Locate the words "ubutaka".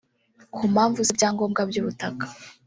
1.81-2.25